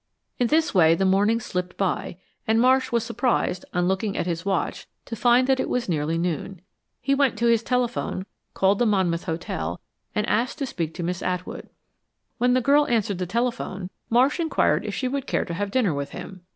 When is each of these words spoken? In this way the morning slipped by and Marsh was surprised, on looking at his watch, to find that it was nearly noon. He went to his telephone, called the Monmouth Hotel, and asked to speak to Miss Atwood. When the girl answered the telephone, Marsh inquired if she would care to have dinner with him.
In 0.39 0.47
this 0.47 0.73
way 0.73 0.95
the 0.95 1.05
morning 1.05 1.39
slipped 1.39 1.77
by 1.77 2.17
and 2.47 2.59
Marsh 2.59 2.91
was 2.91 3.03
surprised, 3.03 3.65
on 3.71 3.87
looking 3.87 4.17
at 4.17 4.25
his 4.25 4.43
watch, 4.43 4.87
to 5.05 5.15
find 5.15 5.45
that 5.45 5.59
it 5.59 5.69
was 5.69 5.87
nearly 5.87 6.17
noon. 6.17 6.59
He 6.99 7.13
went 7.13 7.37
to 7.37 7.45
his 7.45 7.61
telephone, 7.61 8.25
called 8.55 8.79
the 8.79 8.87
Monmouth 8.87 9.25
Hotel, 9.25 9.79
and 10.15 10.25
asked 10.25 10.57
to 10.57 10.65
speak 10.65 10.95
to 10.95 11.03
Miss 11.03 11.21
Atwood. 11.21 11.69
When 12.39 12.55
the 12.55 12.61
girl 12.61 12.87
answered 12.87 13.19
the 13.19 13.27
telephone, 13.27 13.91
Marsh 14.09 14.39
inquired 14.39 14.85
if 14.85 14.95
she 14.95 15.07
would 15.07 15.27
care 15.27 15.45
to 15.45 15.53
have 15.53 15.69
dinner 15.69 15.93
with 15.93 16.09
him. 16.13 16.41